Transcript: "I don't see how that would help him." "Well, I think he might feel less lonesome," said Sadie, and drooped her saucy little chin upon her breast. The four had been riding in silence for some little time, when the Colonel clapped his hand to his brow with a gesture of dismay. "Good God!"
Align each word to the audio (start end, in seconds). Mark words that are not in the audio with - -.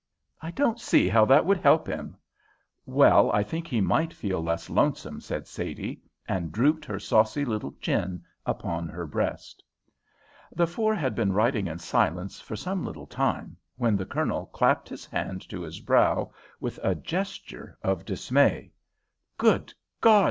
"I 0.41 0.49
don't 0.49 0.79
see 0.79 1.07
how 1.07 1.25
that 1.25 1.45
would 1.45 1.59
help 1.59 1.85
him." 1.85 2.17
"Well, 2.87 3.31
I 3.33 3.43
think 3.43 3.67
he 3.67 3.81
might 3.81 4.15
feel 4.15 4.41
less 4.41 4.67
lonesome," 4.67 5.21
said 5.21 5.45
Sadie, 5.45 6.01
and 6.27 6.51
drooped 6.51 6.85
her 6.85 6.97
saucy 6.99 7.45
little 7.45 7.73
chin 7.73 8.23
upon 8.43 8.89
her 8.89 9.05
breast. 9.05 9.63
The 10.55 10.65
four 10.65 10.95
had 10.95 11.13
been 11.13 11.33
riding 11.33 11.67
in 11.67 11.77
silence 11.77 12.39
for 12.41 12.55
some 12.55 12.83
little 12.83 13.05
time, 13.05 13.55
when 13.75 13.95
the 13.95 14.07
Colonel 14.07 14.47
clapped 14.47 14.89
his 14.89 15.05
hand 15.05 15.47
to 15.49 15.61
his 15.61 15.79
brow 15.79 16.31
with 16.59 16.79
a 16.81 16.95
gesture 16.95 17.77
of 17.83 18.03
dismay. 18.03 18.71
"Good 19.37 19.71
God!" 20.01 20.19